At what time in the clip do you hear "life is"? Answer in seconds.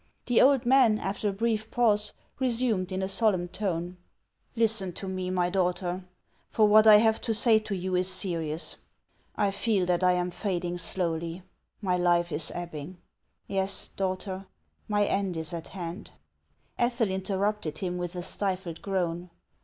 11.97-12.51